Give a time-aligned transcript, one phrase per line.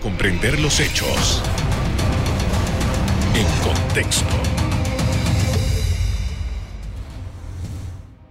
[0.00, 1.42] comprender los hechos
[3.34, 4.34] en contexto.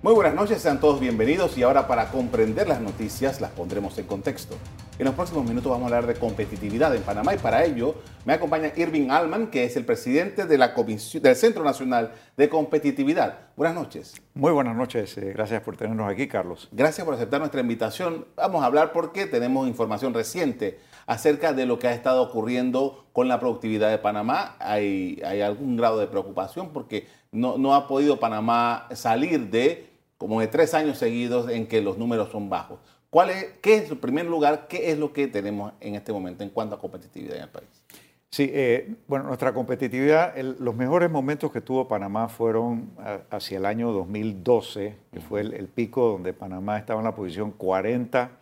[0.02, 4.08] Muy buenas noches, sean todos bienvenidos y ahora para comprender las noticias las pondremos en
[4.08, 4.55] contexto.
[4.97, 7.96] En los próximos minutos vamos a hablar de competitividad en Panamá y para ello
[8.26, 12.49] me acompaña Irving Alman, que es el presidente de la Comisión, del Centro Nacional de
[12.49, 13.38] Competitividad.
[13.56, 14.15] Buenas noches.
[14.33, 16.67] Muy buenas noches, eh, gracias por tenernos aquí, Carlos.
[16.72, 18.26] Gracias por aceptar nuestra invitación.
[18.36, 23.27] Vamos a hablar porque tenemos información reciente acerca de lo que ha estado ocurriendo con
[23.27, 24.55] la productividad de Panamá.
[24.59, 29.89] Hay, hay algún grado de preocupación porque no, no ha podido Panamá salir de
[30.20, 32.79] como de tres años seguidos en que los números son bajos.
[33.09, 36.43] ¿Cuál es, ¿Qué es, en primer lugar, qué es lo que tenemos en este momento
[36.43, 37.84] en cuanto a competitividad en el país?
[38.29, 42.91] Sí, eh, bueno, nuestra competitividad, los mejores momentos que tuvo Panamá fueron
[43.31, 48.38] hacia el año 2012, que fue el, pico donde Panamá estaba en la posición 40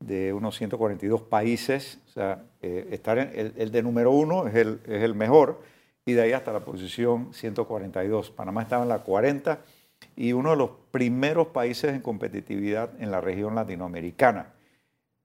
[0.00, 1.98] de unos 142 países.
[2.08, 5.60] O sea, eh, estar en, el, de número uno es el, es el mejor,
[6.04, 8.30] y de ahí hasta la posición 142.
[8.30, 9.60] Panamá estaba en la 40
[10.14, 14.52] y uno de los primeros países en competitividad en la región latinoamericana.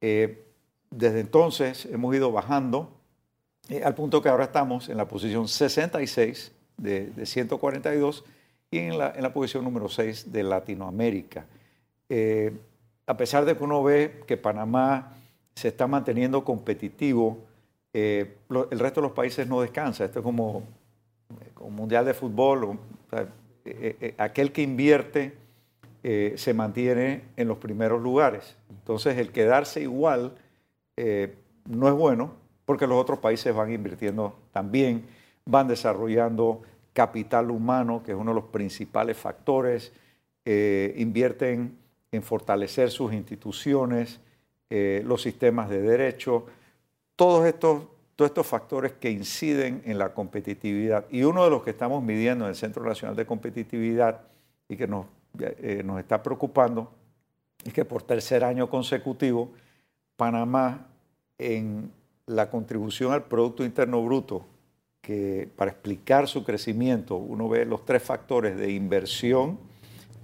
[0.01, 0.43] Eh,
[0.89, 2.91] desde entonces hemos ido bajando
[3.69, 8.25] eh, al punto que ahora estamos en la posición 66 de, 142
[8.71, 11.45] y en la, en la, posición número 6 de Latinoamérica.
[13.05, 15.13] A pesar de que uno ve que Panamá
[15.55, 17.39] se está manteniendo competitivo,
[17.93, 20.05] el resto de los países no descansa.
[20.05, 20.63] Esto es como,
[21.59, 22.79] un mundial de fútbol.
[23.65, 25.33] Eh, eh, aquel que invierte
[26.03, 28.55] eh, se mantiene en los primeros lugares.
[28.69, 30.33] Entonces, el quedarse igual
[31.67, 32.33] no es bueno
[32.65, 35.03] porque los otros países van invirtiendo también,
[35.45, 36.61] van desarrollando
[36.93, 39.91] capital humano, que es uno de los principales factores,
[40.45, 41.75] invierten
[42.11, 44.19] en fortalecer sus instituciones,
[44.69, 46.45] los sistemas de derecho,
[47.15, 47.83] todos estos
[48.21, 51.05] todos estos factores que inciden en la competitividad.
[51.09, 54.21] Y uno de los que estamos midiendo en el Centro Nacional de Competitividad
[54.69, 55.07] y que nos,
[55.39, 56.91] eh, nos está preocupando
[57.65, 59.49] es que por tercer año consecutivo,
[60.17, 60.87] Panamá
[61.39, 61.91] en
[62.27, 64.45] la contribución al Producto Interno Bruto,
[65.01, 69.57] que para explicar su crecimiento uno ve los tres factores de inversión,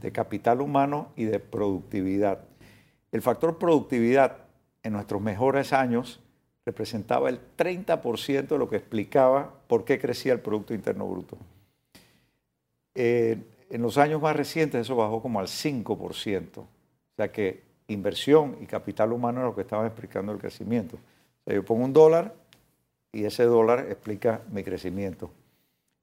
[0.02, 2.40] de capital humano y de productividad.
[3.12, 4.38] El factor productividad
[4.84, 6.19] en nuestros mejores años
[6.66, 11.38] representaba el 30% de lo que explicaba por qué crecía el Producto Interno Bruto.
[12.94, 16.58] En los años más recientes eso bajó como al 5%.
[16.58, 16.68] O
[17.16, 20.97] sea que inversión y capital humano es lo que estaban explicando el crecimiento.
[20.97, 22.34] O sea, yo pongo un dólar
[23.12, 25.31] y ese dólar explica mi crecimiento.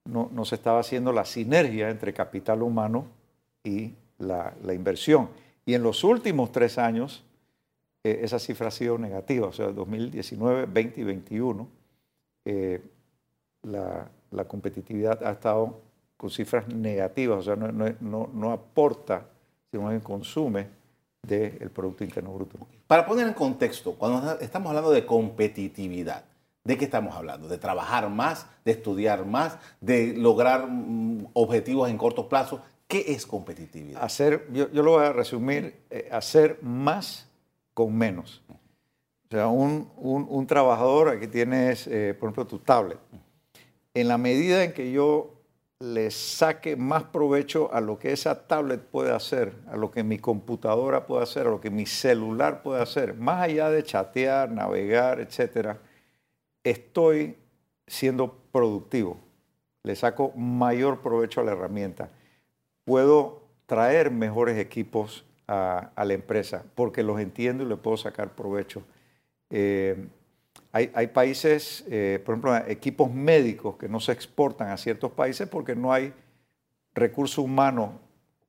[0.06, 3.06] No, no se estaba haciendo la sinergia entre capital humano
[3.64, 5.30] y la, la inversión.
[5.66, 7.24] Y en los últimos tres años
[8.04, 9.48] eh, esa cifra ha sido negativa.
[9.48, 11.68] O sea, 2019, 20 y 21,
[12.44, 12.82] eh,
[13.62, 14.10] la,
[14.46, 15.80] competitividad ha estado
[16.18, 19.26] con cifras negativas, o sea, no, aporta,
[19.70, 20.68] sino que consume
[21.22, 22.58] del Producto Interno Bruto.
[22.86, 26.24] Para poner en contexto, cuando estamos hablando de competitividad,
[26.62, 27.48] ¿de qué estamos hablando?
[27.48, 32.60] ¿De trabajar más, de estudiar más, de lograr mm, objetivos en corto plazo?
[32.94, 34.04] ¿Qué es competitividad?
[34.04, 37.28] Hacer, yo, lo voy a resumir, eh, hacer más
[37.74, 38.40] con menos.
[38.48, 43.00] O sea, un, trabajador, aquí tienes, eh, por ejemplo, tu tablet.
[43.94, 45.42] En la medida en que yo
[45.80, 50.20] le saque más provecho a lo que esa tablet puede hacer, a lo que mi
[50.20, 55.18] computadora puede hacer, a lo que mi celular puede hacer, más allá de chatear, navegar,
[55.18, 55.80] etcétera,
[56.62, 57.36] estoy
[57.88, 59.18] siendo productivo.
[59.82, 62.08] Le saco mayor provecho a la herramienta.
[62.84, 68.82] Puedo traer mejores equipos a, la empresa, porque los entiendo y le puedo sacar provecho.
[69.50, 70.06] Eh,
[70.72, 75.76] hay, países, eh, por ejemplo, equipos médicos que no se exportan a ciertos países porque
[75.76, 76.12] no hay
[76.94, 78.00] recurso humano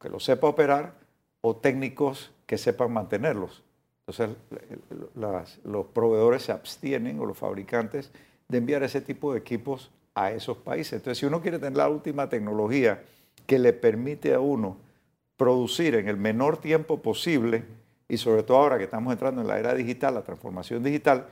[0.01, 0.93] que lo sepa operar
[1.41, 3.63] o técnicos que sepan mantenerlos.
[4.07, 4.35] Entonces,
[5.63, 8.11] los proveedores se abstienen o los fabricantes
[8.47, 10.93] de enviar ese tipo de equipos a esos países.
[10.93, 13.03] Entonces, si uno quiere tener la última tecnología
[13.45, 14.77] que le permite a uno
[15.37, 17.63] producir en el menor tiempo posible,
[18.07, 21.27] y sobre todo ahora que estamos entrando en la era digital, la transformación digital,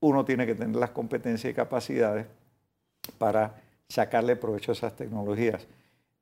[0.00, 2.26] uno tiene que tener las competencias y capacidades
[3.18, 5.66] para sacarle provecho a esas tecnologías.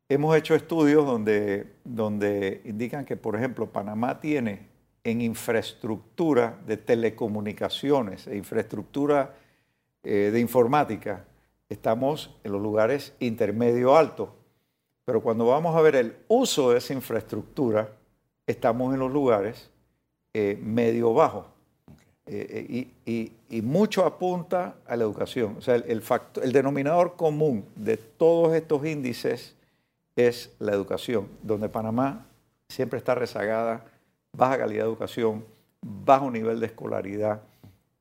[0.08, 4.68] Hemos hecho estudios donde, donde indican que, por ejemplo, Panamá tiene
[5.02, 9.34] en infraestructura de telecomunicaciones e infraestructura
[10.02, 11.24] eh, de informática,
[11.68, 14.34] estamos en los lugares intermedio alto
[15.06, 17.88] pero cuando vamos a ver el uso de esa infraestructura,
[18.46, 19.70] estamos en los lugares
[20.34, 21.46] eh, medio bajo.
[22.26, 22.88] eh,
[23.48, 25.54] y, mucho apunta a la educación.
[25.58, 29.54] O sea, el, factor, el denominador común de todos estos índices
[30.16, 32.26] es la educación, donde Panamá
[32.68, 33.84] siempre está rezagada,
[34.32, 35.44] baja calidad de educación,
[35.80, 37.42] bajo nivel de escolaridad.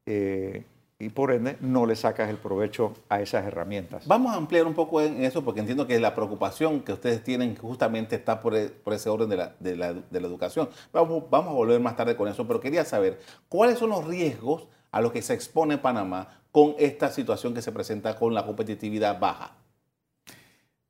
[0.08, 0.64] Eh,
[0.98, 4.08] y por ende no le sacas el provecho a esas herramientas.
[4.08, 7.56] Vamos a ampliar un poco en eso porque entiendo que la preocupación que ustedes tienen
[7.58, 10.70] justamente está por, e, ese orden de la, educación.
[10.94, 13.20] Vamos, vamos, a volver más tarde con eso, pero quería saber
[13.50, 17.74] cuáles son los riesgos a los que se expone Panamá con esta situación que se
[17.74, 19.58] presenta con la competitividad baja.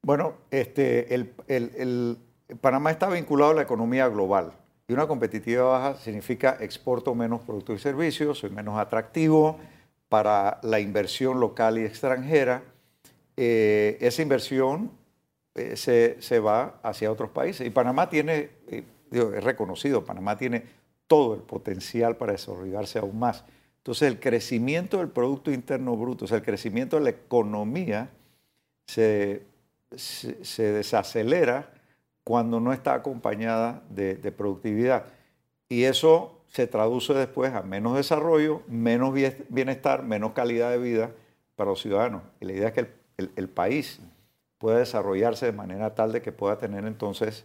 [0.03, 2.19] Bueno, este, el,
[2.61, 4.53] Panamá está vinculado a la economía global.
[4.87, 9.57] Y una competitividad baja significa exporto menos productos y servicios, soy menos atractivo,
[10.15, 12.63] para la inversión local y extranjera,
[13.35, 14.89] eh, esa inversión
[15.55, 17.67] eh, se, va hacia otros países.
[17.67, 20.63] Y Panamá tiene, eh, es reconocido, Panamá tiene
[21.05, 23.43] todo el potencial para desarrollarse aún más.
[23.79, 28.09] Entonces el crecimiento del Producto Interno Bruto, o sea, el crecimiento de la economía
[28.87, 29.43] se,
[30.57, 31.73] desacelera
[32.23, 35.07] cuando no está acompañada de, de productividad.
[35.67, 39.13] Y eso se traduce después a menos desarrollo, menos
[39.49, 41.11] bienestar, menos calidad de vida
[41.57, 42.21] para los ciudadanos.
[42.39, 42.87] Y la idea es que
[43.17, 43.99] el, país
[44.57, 47.43] pueda desarrollarse de manera tal de que pueda tener entonces,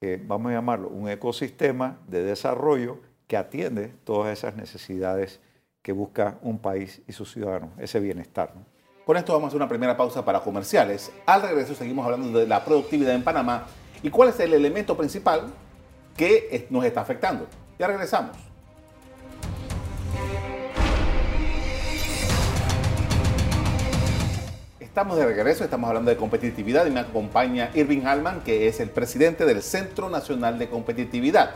[0.00, 5.40] eh, vamos a llamarlo, un ecosistema de desarrollo que atiende todas esas necesidades
[5.82, 8.52] que busca un país y sus ciudadanos, ese bienestar.
[9.04, 11.10] Con esto vamos a hacer una primera pausa para comerciales.
[11.26, 13.66] Al regreso seguimos hablando de la productividad en Panamá
[14.00, 15.52] y cuál es el elemento principal
[16.16, 17.48] que nos está afectando.
[17.78, 18.36] Ya regresamos.
[24.78, 28.90] Estamos de regreso, estamos hablando de competitividad y me acompaña Irving Hallman, que es el
[28.90, 31.50] presidente del Centro Nacional de Competitividad.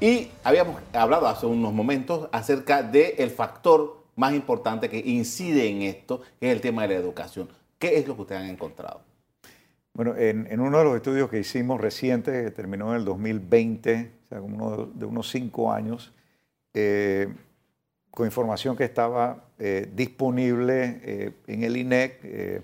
[0.00, 6.22] Y habíamos hablado hace unos momentos acerca del factor más importante que incide en esto,
[6.40, 7.50] que es el tema de la educación.
[7.78, 9.02] ¿Qué es lo que ustedes han encontrado?
[9.92, 14.34] Bueno, en, uno de los estudios que hicimos reciente, que terminó en el 2020, o
[14.34, 16.12] sea, como de, unos cinco años,
[16.74, 17.32] eh,
[18.10, 22.62] con información que estaba eh, disponible eh, en el INEC,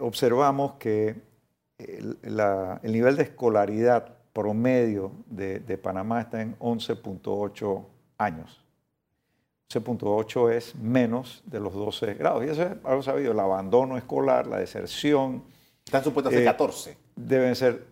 [0.00, 1.14] observamos que
[1.78, 2.18] el,
[2.82, 7.84] nivel de escolaridad promedio de, de Panamá está en 11.8
[8.18, 8.62] años.
[9.70, 12.44] 11.8 es menos de los 12 grados.
[12.44, 15.42] Y eso es algo sabido, el abandono escolar, la deserción,
[15.84, 16.90] están supuestos a ser 14.
[16.90, 17.86] Eh, deben ser,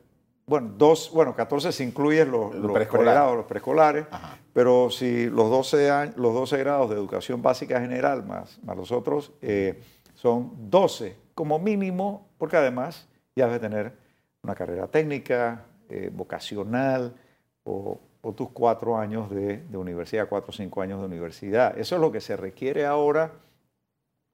[0.51, 4.07] bueno, dos, bueno, 14 se incluyen los, los, pregrados, los preescolares,
[4.53, 8.91] pero si los 12, años, los 12 grados de educación básica general más, más los
[8.91, 9.81] otros eh,
[10.15, 13.07] son 12 como mínimo, porque además
[13.37, 13.93] ya debe tener
[14.43, 17.15] una carrera técnica, eh, vocacional
[17.63, 18.01] o,
[18.37, 21.79] tus cuatro años de, universidad, cuatro o cinco años de universidad.
[21.79, 23.31] Eso es lo que se requiere ahora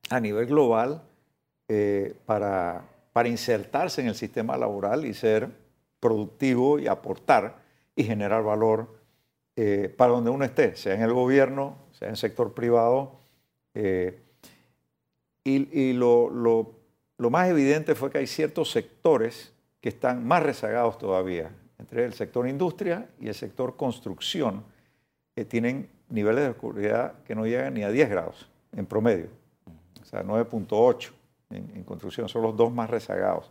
[0.08, 1.02] a nivel global
[2.24, 2.84] para
[3.16, 5.48] para insertarse en el sistema laboral y ser
[6.06, 7.56] productivo y aportar
[7.96, 8.94] y generar valor
[9.56, 13.18] eh, para donde uno esté, sea en el gobierno, sea en el sector privado.
[13.74, 14.20] Eh,
[15.42, 21.50] y, lo, lo, más evidente fue que hay ciertos sectores que están más rezagados todavía,
[21.78, 24.62] entre el sector industria y el sector construcción,
[25.34, 29.28] que tienen niveles de oscuridad que no llegan ni a 10 grados en promedio,
[30.02, 31.10] o sea, 9.8
[31.50, 33.50] en, construcción, son los dos más rezagados.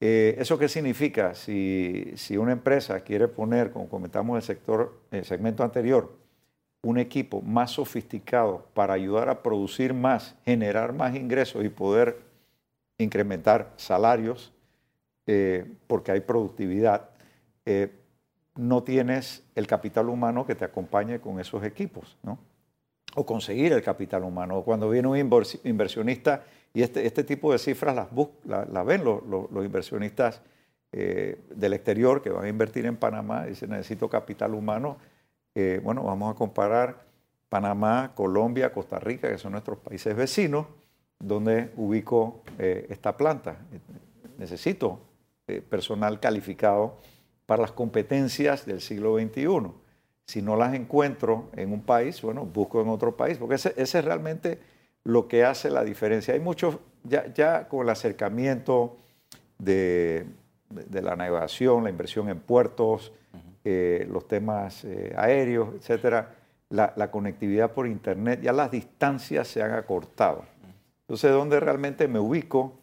[0.00, 1.34] Eh, ¿Eso qué significa?
[1.34, 6.16] Si, si, una empresa quiere poner, como comentamos en el, sector, el segmento anterior,
[6.82, 12.20] un equipo más sofisticado para ayudar a producir más, generar más ingresos y poder
[12.98, 14.52] incrementar salarios,
[15.26, 17.10] eh, porque hay productividad,
[17.66, 17.92] eh,
[18.54, 22.38] no tienes el capital humano que te acompañe con esos equipos, ¿no?
[23.14, 24.62] O conseguir el capital humano.
[24.62, 26.44] Cuando viene un inversionista
[26.74, 28.08] y este, este tipo de cifras las,
[28.44, 30.42] las, ven los, los, inversionistas
[30.92, 33.46] eh, del exterior que van a invertir en Panamá.
[33.46, 34.98] Dicen, necesito capital humano.
[35.54, 37.04] Eh, bueno, vamos a comparar
[37.48, 40.66] Panamá, Colombia, Costa Rica, que son nuestros países vecinos,
[41.18, 43.56] donde ubico eh, esta planta.
[44.36, 45.00] Necesito
[45.70, 46.98] personal calificado
[47.46, 49.72] para las competencias del siglo XXI.
[50.26, 54.00] Si no las encuentro en un país, bueno, busco en otro país, porque ese, ese
[54.00, 54.60] es realmente
[55.04, 56.34] lo que hace la diferencia.
[56.34, 58.96] Hay muchos, ya, ya con el acercamiento
[59.58, 60.26] de,
[60.90, 63.12] la navegación, la inversión en puertos,
[63.64, 66.34] eh, los temas eh, aéreos, etcétera,
[66.70, 70.44] la, conectividad por Internet, ya las distancias se han acortado.
[71.02, 72.74] Entonces, donde realmente me ubico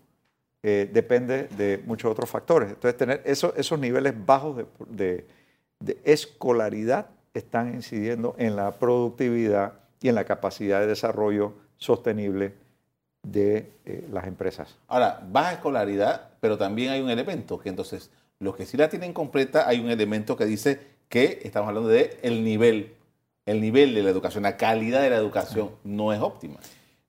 [0.64, 2.70] eh, depende de muchos otros factores.
[2.70, 5.28] Entonces, tener esos niveles bajos de,
[5.80, 12.54] de escolaridad están incidiendo en la productividad y en la capacidad de desarrollo sostenible
[13.24, 14.78] de eh, las empresas.
[14.88, 19.14] Ahora, baja escolaridad, pero también hay un elemento que entonces los que sí la tienen
[19.14, 20.80] completa, hay un elemento que dice
[21.10, 22.94] que estamos hablando de el nivel,
[23.46, 26.58] el nivel de la educación, la calidad de la educación no es óptima.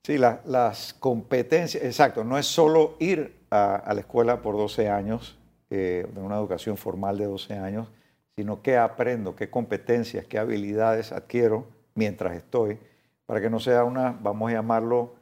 [0.05, 5.37] Sí, las competencias, exacto, no es solo ir a, la escuela por 12 años,
[5.69, 7.89] eh, de una educación formal de 12 años,
[8.37, 12.79] sino qué aprendo, qué competencias, qué habilidades adquiero mientras estoy,
[13.27, 15.15] para que no sea una, vamos a llamarlo,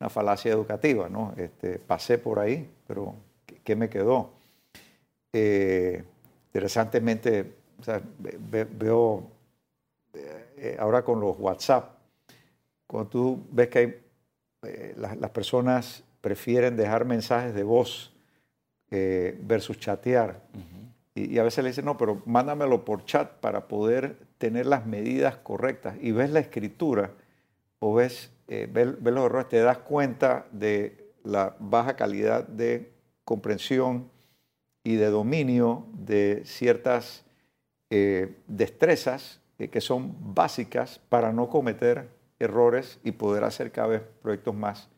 [0.00, 1.32] una falacia educativa, ¿no?
[1.36, 3.14] Este, pasé por ahí, pero
[3.62, 4.30] ¿qué, me quedó?
[5.32, 6.02] Eh,
[6.48, 7.54] interesantemente,
[8.78, 9.22] veo
[10.12, 11.94] eh, ahora con los WhatsApp,
[12.88, 14.00] cuando tú ves que hay,
[14.64, 18.12] eh, las, personas prefieren dejar mensajes de voz
[18.90, 20.42] versus chatear.
[21.14, 25.36] y, a veces le dicen, no, pero mándamelo por chat para poder tener las medidas
[25.36, 25.96] correctas.
[26.02, 27.12] Y ves la escritura
[27.84, 32.92] o ves, ves los errores, te das cuenta de la baja calidad de
[33.24, 34.08] comprensión
[34.84, 37.24] y de dominio de ciertas
[37.90, 42.08] eh, destrezas eh, que son básicas para no cometer
[42.38, 44.88] errores y poder hacer cada vez proyectos más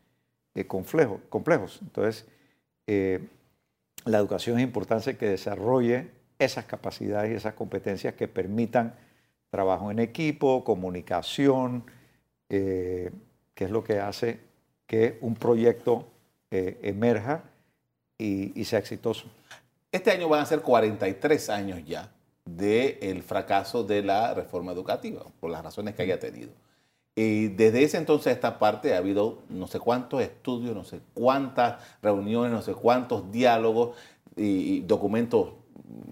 [0.53, 1.79] eh, complejos.
[1.81, 2.27] Entonces,
[4.05, 8.93] la educación es importante que desarrolle esas capacidades y esas competencias que permitan
[9.49, 11.83] trabajo en equipo, comunicación,
[12.47, 13.11] que
[13.55, 14.39] es lo que hace
[14.87, 16.07] que un proyecto
[16.51, 17.43] emerja
[18.17, 19.25] y, sea exitoso.
[19.91, 22.11] Este año van a ser 43 años ya
[22.45, 26.51] del fracaso de la reforma educativa, por las razones que haya tenido.
[27.15, 31.81] Y desde ese entonces esta parte ha habido no sé cuántos estudios, no sé cuántas
[32.01, 33.95] reuniones, no sé cuántos diálogos
[34.35, 35.53] y, documentos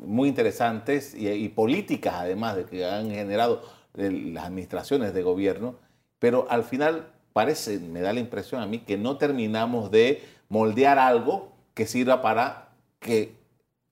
[0.06, 3.62] muy interesantes y, políticas además de que han generado
[3.94, 5.76] las administraciones de gobierno,
[6.24, 10.98] pero al final parece, me da la impresión a mí, que no terminamos de moldear
[10.98, 12.70] algo que sirva para
[13.02, 13.36] que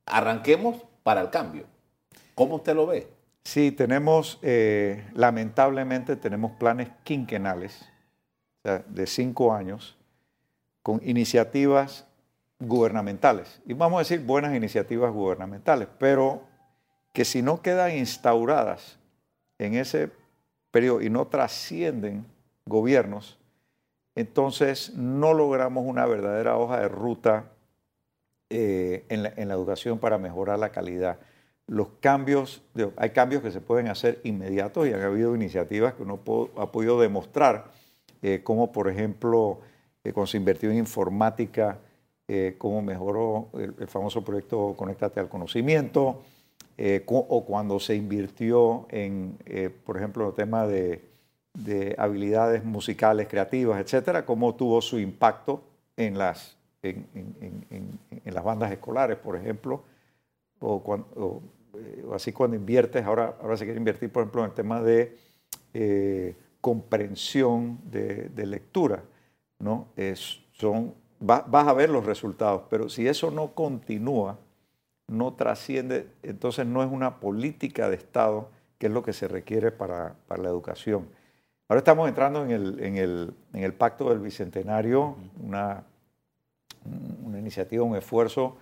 [0.05, 1.65] arranquemos para el cambio.
[2.33, 3.09] ¿Cómo usted lo ve?
[3.43, 7.85] Sí, tenemos, eh, lamentablemente tenemos planes quinquenales,
[8.63, 9.97] de cinco años,
[10.83, 12.07] con iniciativas
[12.59, 13.61] gubernamentales.
[13.65, 16.43] Y vamos a decir buenas iniciativas gubernamentales, pero
[17.11, 18.97] que si no quedan instauradas
[19.59, 20.21] en ese
[20.72, 22.25] periodo y no trascienden
[22.66, 23.38] gobiernos,
[24.16, 27.46] entonces no logramos una verdadera hoja de ruta
[28.50, 31.20] eh, en, la, educación para mejorar la calidad.
[31.68, 32.62] Los cambios,
[32.98, 36.20] hay cambios que se pueden hacer inmediatos y han habido iniciativas que uno
[36.58, 37.72] ha podido demostrar,
[38.22, 39.62] eh, como por ejemplo,
[40.04, 41.80] eh, cuando se invirtió en informática,
[42.58, 46.22] cómo mejoró el, famoso proyecto Conéctate al Conocimiento,
[47.08, 49.38] o cuando se invirtió en,
[49.86, 51.04] por ejemplo, el tema de,
[51.54, 55.63] de habilidades musicales, creativas, etcétera, cómo tuvo su impacto
[55.96, 59.84] en las en, las bandas escolares, por ejemplo,
[60.60, 61.42] o,
[61.75, 65.18] eh, así cuando inviertes, ahora, ahora se quiere invertir, por ejemplo, en el tema de
[65.74, 69.04] eh, comprensión de, lectura,
[69.60, 69.88] ¿no?
[70.54, 74.38] Son, vas a ver los resultados, pero si eso no continúa,
[75.12, 79.72] no trasciende, entonces no es una política de Estado que es lo que se requiere
[79.72, 81.08] para, para la educación.
[81.68, 85.84] Ahora estamos entrando en el, en el, en el Pacto del Bicentenario, una
[86.86, 88.58] una iniciativa, un esfuerzo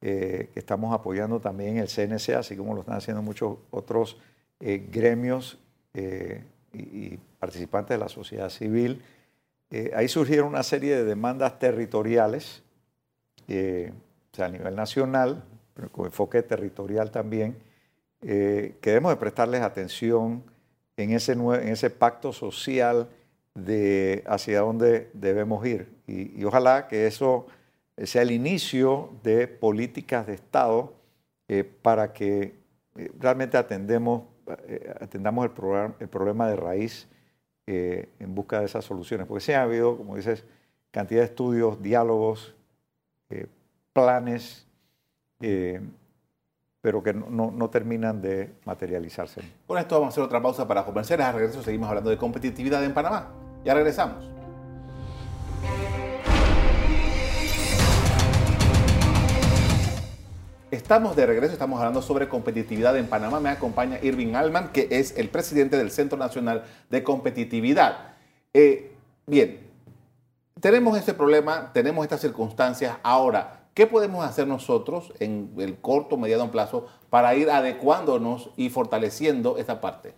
[0.00, 4.18] eh, que estamos apoyando también en el CNC, así como lo están haciendo muchos otros
[4.60, 5.58] eh, gremios
[5.94, 9.02] eh, y, participantes de la sociedad civil.
[9.96, 12.62] ahí surgieron una serie de demandas territoriales,
[13.48, 15.42] o sea, a nivel nacional,
[15.74, 17.56] pero con enfoque territorial también,
[18.20, 20.44] que debemos de prestarles atención
[20.96, 23.08] en ese, en ese pacto social
[23.54, 25.88] de hacia dónde debemos ir.
[26.06, 27.46] y ojalá que eso
[27.96, 30.94] sea el inicio de políticas de Estado
[31.48, 32.54] eh, para que
[32.96, 34.22] eh, realmente atendemos,
[34.66, 35.52] eh, atendamos el,
[36.00, 37.08] el, problema de raíz
[37.66, 39.26] en busca de esas soluciones.
[39.26, 40.44] Porque sí ha habido, como dices,
[40.90, 42.54] cantidad de estudios, diálogos,
[43.94, 44.66] planes,
[46.82, 49.40] pero que no, terminan de materializarse.
[49.66, 51.24] Con esto vamos a hacer otra pausa para comerciales.
[51.24, 53.30] A regreso seguimos hablando de competitividad en Panamá.
[53.64, 54.28] Ya regresamos.
[60.72, 63.38] Estamos de regreso, estamos hablando sobre competitividad en Panamá.
[63.38, 68.14] Me acompaña Irving Alman, que es el presidente del Centro Nacional de Competitividad.
[68.54, 68.90] Eh,
[69.26, 69.60] bien,
[70.60, 72.96] tenemos este problema, tenemos estas circunstancias.
[73.02, 79.58] Ahora, ¿qué podemos hacer nosotros en el corto, mediano plazo para ir adecuándonos y fortaleciendo
[79.58, 80.14] esta parte?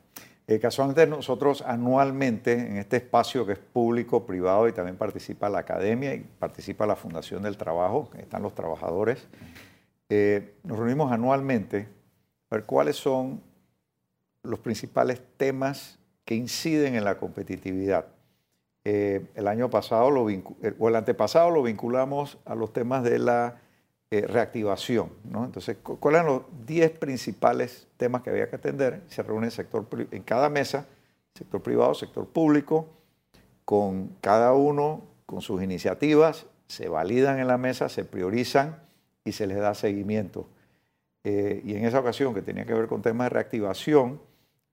[0.47, 5.61] Eh, casualmente nosotros anualmente en este espacio que es público, privado y también participa la
[5.61, 9.27] academia y participa la Fundación del Trabajo, están los trabajadores,
[10.11, 11.89] eh, nos reunimos anualmente
[12.51, 13.41] a ver cuáles son
[14.43, 18.07] los principales temas que inciden en la competitividad.
[18.85, 23.63] Eh, el año pasado lo o el antepasado lo vinculamos a los temas de la
[24.11, 25.11] eh, reactivación.
[25.25, 29.03] Entonces, ¿cuáles eran los 10 principales temas que había que atender?
[29.09, 30.87] Se reúne el sector, en cada mesa,
[31.35, 32.89] sector privado, sector público,
[33.65, 38.83] con cada uno con sus iniciativas, se validan en la mesa, se priorizan
[39.25, 40.47] y se les da seguimiento.
[41.25, 44.21] Eh, y en esa ocasión, que tenía que ver con temas de reactivación,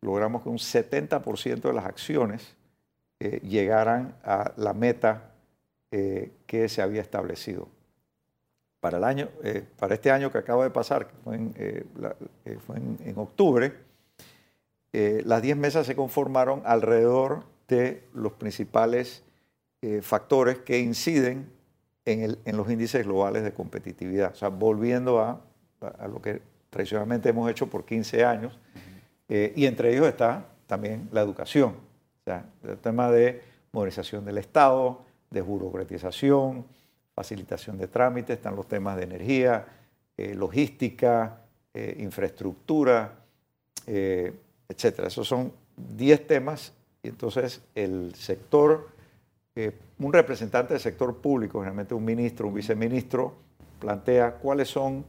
[0.02, 2.56] logramos que un 70% de las acciones
[3.22, 5.30] eh, llegaran a la meta
[5.92, 7.68] que se había establecido
[8.82, 11.86] para, el año, eh, para este año que acaba de pasar, que fue en, eh,
[12.46, 13.74] eh, octubre,
[14.92, 19.24] las 10 mesas se conformaron alrededor de los principales
[20.02, 21.50] factores que inciden
[22.04, 24.34] en, los índices globales de competitividad.
[24.34, 25.40] O sea, volviendo a,
[26.08, 28.60] lo que tradicionalmente hemos hecho por 15 años,
[29.30, 31.76] y entre ellos está también la educación.
[32.22, 35.02] O sea, el tema de modernización del Estado,
[35.32, 36.66] de burocratización,
[37.16, 39.66] facilitación de trámites, están los temas de energía,
[40.18, 41.42] eh, logística,
[41.74, 43.12] eh, infraestructura,
[43.88, 44.34] eh,
[44.70, 45.08] etcétera.
[45.08, 48.90] Esos son 10 temas y entonces el sector,
[50.00, 53.34] un representante del sector público, generalmente un ministro, un viceministro,
[53.80, 55.04] plantea cuáles son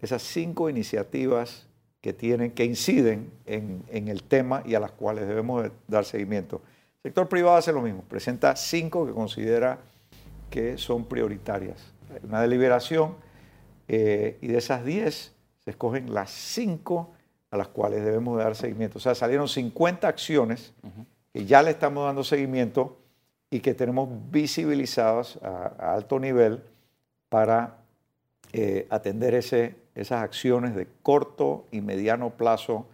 [0.00, 1.67] esas cinco iniciativas
[2.00, 6.62] que tienen, que inciden en, en, el tema y a las cuales debemos dar seguimiento.
[7.02, 9.78] El sector privado hace lo mismo, presenta cinco que considera
[10.50, 11.92] que son prioritarias.
[12.22, 13.14] Una deliberación
[13.88, 17.10] eh, y de esas 10 se escogen las 5
[17.50, 18.98] a las cuales debemos dar seguimiento.
[18.98, 20.74] O sea, salieron 50 acciones
[21.32, 22.98] que ya le estamos dando seguimiento
[23.50, 26.62] y que tenemos visibilizadas a, alto nivel
[27.30, 27.78] para
[28.52, 32.86] eh, atender ese, esas acciones de corto y mediano plazo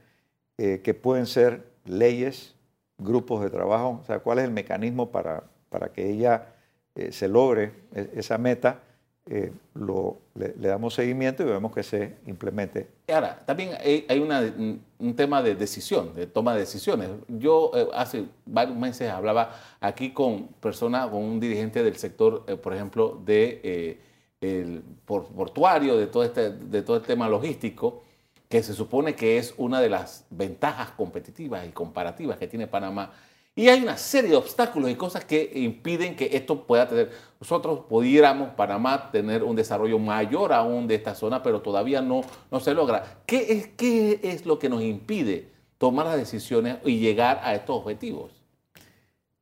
[0.56, 2.54] eh, que pueden ser leyes,
[2.96, 6.54] grupos de trabajo, o sea, cuál es el mecanismo para, para que ella
[6.94, 8.80] eh, se logre e, esa meta,
[9.26, 12.88] eh, lo, le, damos seguimiento y vemos que se implemente.
[13.12, 17.10] Ahora, también hay, un tema de decisión, de toma de decisiones.
[17.28, 23.20] Yo hace varios meses hablaba aquí con personas, con un dirigente del sector, por ejemplo,
[23.24, 23.98] de
[24.44, 28.02] el portuario, de todo, este, de todo el tema logístico,
[28.48, 33.12] que se supone que es una de las ventajas competitivas y comparativas que tiene Panamá
[33.56, 37.12] y hay una serie de obstáculos y cosas que impiden que esto pueda tener.
[37.38, 42.58] Nosotros pudiéramos, Panamá, tener un desarrollo mayor aún de esta zona, pero todavía no, no
[42.58, 43.20] se logra.
[43.26, 47.76] ¿Qué es, ¿Qué es lo que nos impide tomar las decisiones y llegar a estos
[47.76, 48.32] objetivos?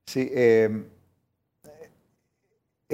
[0.07, 0.85] Sí, em,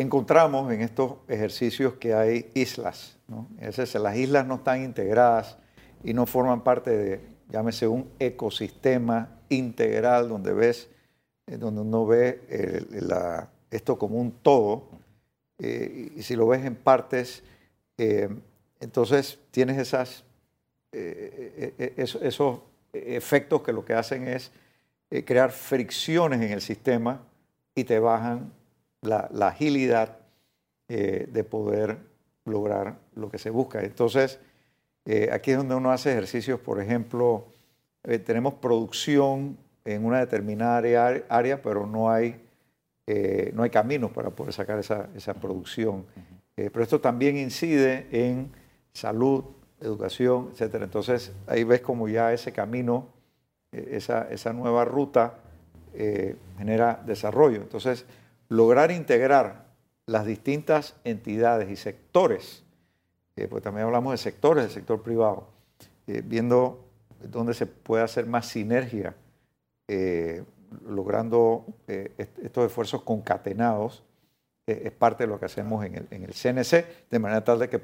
[0.00, 3.16] encontramos en estos ejercicios que hay islas.
[3.60, 5.58] Es las islas no están integradas
[6.02, 10.88] y no forman parte de, llámese, un ecosistema integral donde ves
[11.56, 12.84] donde uno ve eh,
[13.70, 14.88] esto como un todo,
[15.58, 17.42] eh, y si lo ves en partes,
[17.96, 18.28] eh,
[18.80, 20.24] entonces tienes esos,
[22.92, 24.50] efectos que lo que hacen es
[25.24, 27.22] crear fricciones en el sistema
[27.74, 28.52] y te bajan
[29.02, 30.16] la, la agilidad
[30.88, 31.98] de poder
[32.46, 33.82] lograr lo que se busca.
[33.82, 34.40] Entonces,
[35.30, 37.44] aquí es donde uno hace ejercicios, por ejemplo,
[38.24, 39.58] tenemos producción
[39.94, 42.38] en una determinada área, pero no hay,
[43.06, 46.04] eh, no hay caminos para poder sacar esa, esa producción.
[46.56, 48.50] Eh, pero esto también incide en
[48.92, 49.44] salud,
[49.80, 50.82] educación, etc.
[50.82, 53.06] Entonces ahí ves como ya ese camino,
[53.72, 55.38] eh, esa, esa, nueva ruta
[56.58, 57.56] genera desarrollo.
[57.62, 58.04] Entonces,
[58.48, 59.66] lograr integrar
[60.06, 62.64] las distintas entidades y sectores,
[63.50, 65.48] pues también hablamos de sectores del sector privado,
[66.06, 66.88] viendo
[67.22, 69.14] dónde se puede hacer más sinergia
[69.90, 70.44] eh,
[70.86, 74.02] logrando eh, estos esfuerzos concatenados,
[74.66, 77.80] eh, es parte de lo que hacemos en el, CNC, de manera tal de que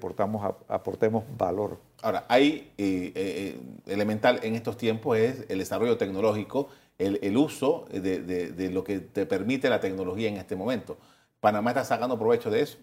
[0.69, 1.79] aportemos valor.
[2.03, 2.73] Ahora, hay
[3.87, 9.69] elemental en estos tiempos es el desarrollo tecnológico, el, uso de, lo que te permite
[9.69, 10.97] la tecnología en este momento.
[11.41, 12.79] ¿Panamá está sacando provecho de eso?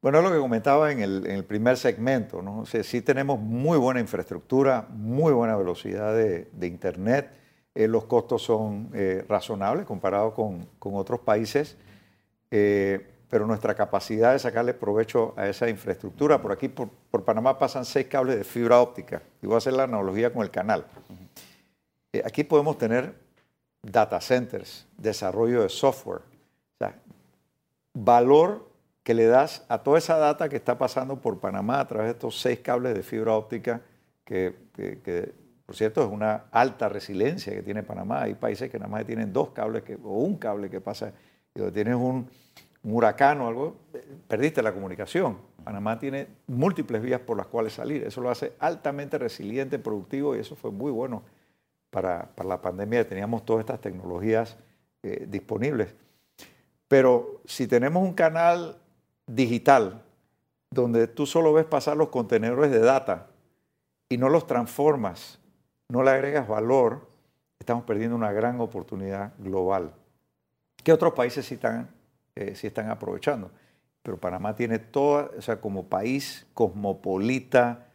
[0.00, 2.60] Bueno, es lo que comentaba en el, primer segmento, ¿no?
[2.60, 7.30] O sí tenemos muy buena infraestructura, muy buena velocidad de, de Internet,
[7.76, 11.76] eh, los costos son eh, razonables comparados con, otros países,
[12.50, 16.88] eh, pero nuestra capacidad de sacarle provecho a esa infraestructura, por aquí por,
[17.22, 20.50] Panamá pasan seis cables de fibra óptica, y voy a hacer la analogía con el
[20.50, 20.86] canal.
[22.24, 23.14] Aquí podemos tener
[23.82, 26.20] data centers, desarrollo de software.
[26.20, 26.98] O sea,
[27.94, 28.68] valor
[29.02, 32.12] que le das a toda esa data que está pasando por Panamá a través de
[32.12, 33.80] estos seis cables de fibra óptica,
[34.24, 34.52] que,
[35.64, 38.22] por cierto es una alta resiliencia que tiene Panamá.
[38.22, 41.12] Hay países que nada más tienen dos cables o un cable que pasa,
[41.54, 42.28] y tienes un,
[42.82, 43.76] un huracán o algo,
[44.26, 45.38] perdiste la comunicación.
[45.62, 48.02] Panamá tiene múltiples vías por las cuales salir.
[48.04, 51.22] Eso lo hace altamente resiliente, productivo y eso fue muy bueno
[51.96, 53.08] para, la pandemia.
[53.08, 54.58] Teníamos todas estas tecnologías
[55.02, 55.94] eh, disponibles.
[56.88, 58.76] Pero si tenemos un canal
[59.26, 60.02] digital
[60.70, 63.28] donde tú solo ves pasar los contenedores de data
[64.10, 65.38] y no los transformas,
[65.88, 67.08] no le agregas valor,
[67.58, 69.94] estamos perdiendo una gran oportunidad global.
[70.84, 71.88] ¿Qué otros países sí están
[72.36, 73.50] eh, están aprovechando.
[74.02, 77.86] Pero Panamá tiene toda, o sea, como país cosmopolita,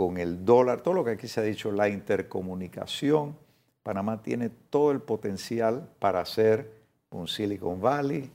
[0.00, 3.36] con el dólar, todo lo que aquí se ha dicho, la intercomunicación,
[3.82, 6.70] Panamá tiene todo el potencial para ser
[7.10, 8.30] un Silicon Valley,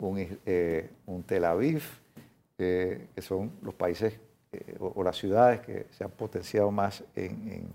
[0.00, 0.90] un, eh,
[1.24, 1.84] Tel Aviv,
[2.58, 4.18] eh, que son los países
[4.80, 7.68] o, las ciudades que se han potenciado más en,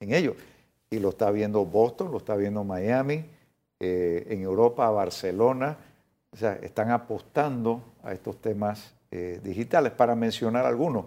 [0.00, 0.34] ello.
[0.88, 3.22] Y lo está viendo Boston, lo está viendo Miami,
[3.78, 5.76] en Europa, Barcelona,
[6.30, 11.04] o sea, están apostando a estos temas eh, digitales, para mencionar algunos.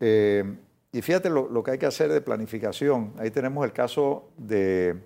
[0.00, 0.44] Eh,
[0.92, 3.12] y fíjate lo, que hay que hacer de planificación.
[3.18, 4.96] Ahí tenemos el caso de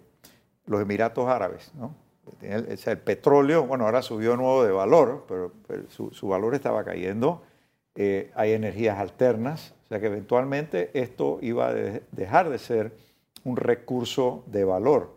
[0.67, 1.73] los Emiratos Árabes.
[1.75, 1.95] ¿no?
[2.43, 5.53] El, el, petróleo, bueno, ahora subió nuevo de valor, pero,
[5.89, 7.43] su, valor estaba cayendo.
[7.97, 12.93] Eh, hay energías alternas, o sea que eventualmente esto iba a dejar de ser
[13.45, 15.11] un recurso de valor.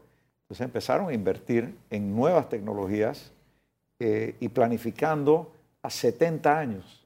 [0.43, 3.31] Entonces empezaron a invertir en nuevas tecnologías
[3.99, 7.02] eh, y planificando a 70 años,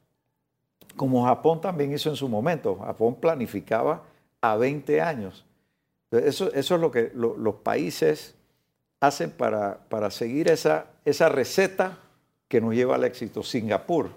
[0.97, 2.75] como Japón también hizo en su momento.
[2.75, 4.03] Japón planificaba
[4.41, 5.45] a 20 años.
[6.11, 8.35] Eso, es lo que los países
[8.99, 11.97] hacen para, para seguir esa, esa receta
[12.47, 13.43] que nos lleva al éxito.
[13.43, 14.09] Singapur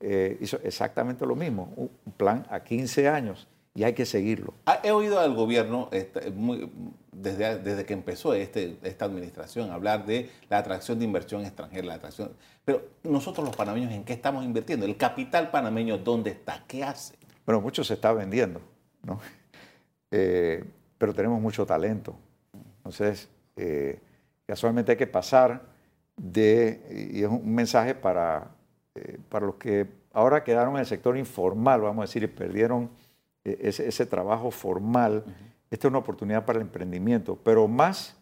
[0.00, 4.54] eh, hizo exactamente lo mismo, un plan a 15 años y hay que seguirlo.
[4.66, 6.32] Ah, he oído al gobierno este,
[7.22, 11.94] desde, desde que empezó este, esta administración hablar de la atracción de inversión extranjera, la
[11.94, 12.32] atracción.
[12.64, 14.86] Pero nosotros los panameños, ¿en qué estamos invirtiendo?
[14.86, 16.64] ¿El capital panameño dónde está?
[16.66, 17.14] ¿Qué hace?
[17.44, 18.60] Bueno, mucho se está vendiendo,
[19.02, 19.20] ¿no?
[20.10, 20.64] Eh,
[20.96, 22.16] pero tenemos mucho talento.
[22.78, 24.00] Entonces, eh,
[24.46, 25.60] casualmente hay que pasar
[26.16, 28.52] de, y es un mensaje para,
[28.94, 32.88] eh, para los que ahora quedaron en el sector informal, vamos a decir, y perdieron
[33.44, 35.24] ese, trabajo formal.
[35.70, 38.16] Esta es una oportunidad para el emprendimiento, pero más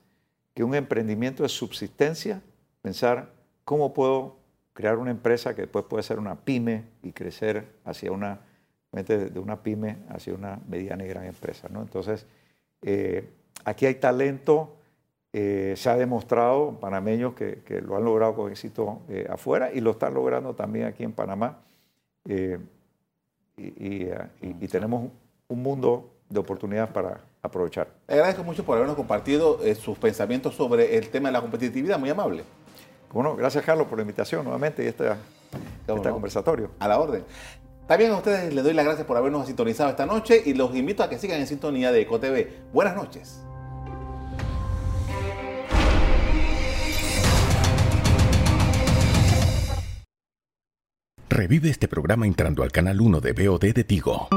[0.54, 2.42] que un emprendimiento de subsistencia,
[2.82, 3.30] pensar
[3.64, 4.36] cómo puedo
[4.72, 8.40] crear una empresa que después puede ser una pyme y crecer hacia una,
[8.92, 11.68] de una pyme hacia una mediana y gran empresa.
[11.70, 11.82] ¿no?
[11.82, 12.26] Entonces,
[12.82, 13.28] eh,
[13.64, 14.76] aquí hay talento,
[15.32, 19.92] eh, se ha demostrado panameños que, lo han logrado con éxito eh, afuera y lo
[19.92, 21.58] están logrando también aquí en Panamá
[23.56, 24.06] y,
[24.68, 25.10] tenemos
[25.48, 27.88] un mundo de oportunidades para aprovechar.
[28.08, 31.98] Le agradezco mucho por habernos compartido eh, sus pensamientos sobre el tema de la competitividad,
[31.98, 32.44] muy amable.
[33.12, 35.08] Bueno, gracias Carlos por la invitación nuevamente y este,
[35.86, 36.70] este conversatorio.
[36.78, 37.24] A la orden.
[37.86, 41.02] También a ustedes les doy las gracias por habernos sintonizado esta noche y los invito
[41.02, 42.72] a que sigan en sintonía de EcoTV.
[42.72, 43.40] Buenas noches.
[51.28, 54.28] Revive este programa entrando al canal 1 de BOD de Tigo.